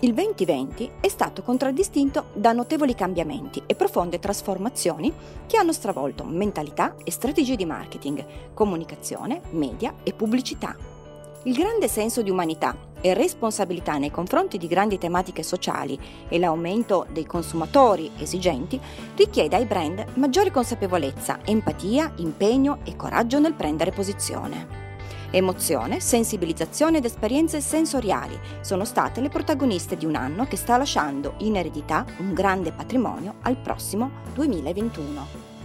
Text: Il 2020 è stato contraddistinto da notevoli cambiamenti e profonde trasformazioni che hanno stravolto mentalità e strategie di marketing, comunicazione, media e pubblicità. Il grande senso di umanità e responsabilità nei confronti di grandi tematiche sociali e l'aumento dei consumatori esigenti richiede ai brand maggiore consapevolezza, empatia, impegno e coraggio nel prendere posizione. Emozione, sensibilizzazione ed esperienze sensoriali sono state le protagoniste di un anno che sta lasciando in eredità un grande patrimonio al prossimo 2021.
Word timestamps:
Il 0.00 0.14
2020 0.14 0.90
è 1.00 1.08
stato 1.08 1.42
contraddistinto 1.42 2.26
da 2.32 2.52
notevoli 2.52 2.94
cambiamenti 2.94 3.60
e 3.66 3.74
profonde 3.74 4.20
trasformazioni 4.20 5.12
che 5.48 5.56
hanno 5.56 5.72
stravolto 5.72 6.22
mentalità 6.22 6.94
e 7.02 7.10
strategie 7.10 7.56
di 7.56 7.64
marketing, 7.64 8.24
comunicazione, 8.54 9.40
media 9.50 9.92
e 10.04 10.12
pubblicità. 10.12 10.76
Il 11.42 11.54
grande 11.54 11.88
senso 11.88 12.22
di 12.22 12.30
umanità 12.30 12.76
e 13.00 13.12
responsabilità 13.12 13.98
nei 13.98 14.12
confronti 14.12 14.56
di 14.56 14.68
grandi 14.68 14.98
tematiche 14.98 15.42
sociali 15.42 15.98
e 16.28 16.38
l'aumento 16.38 17.04
dei 17.10 17.26
consumatori 17.26 18.12
esigenti 18.18 18.80
richiede 19.16 19.56
ai 19.56 19.66
brand 19.66 20.04
maggiore 20.14 20.52
consapevolezza, 20.52 21.40
empatia, 21.44 22.12
impegno 22.18 22.78
e 22.84 22.94
coraggio 22.94 23.40
nel 23.40 23.54
prendere 23.54 23.90
posizione. 23.90 24.87
Emozione, 25.30 26.00
sensibilizzazione 26.00 26.98
ed 26.98 27.04
esperienze 27.04 27.60
sensoriali 27.60 28.38
sono 28.62 28.84
state 28.84 29.20
le 29.20 29.28
protagoniste 29.28 29.96
di 29.96 30.06
un 30.06 30.14
anno 30.14 30.46
che 30.46 30.56
sta 30.56 30.78
lasciando 30.78 31.34
in 31.38 31.56
eredità 31.56 32.06
un 32.18 32.32
grande 32.32 32.72
patrimonio 32.72 33.34
al 33.42 33.56
prossimo 33.56 34.10
2021. 34.32 35.57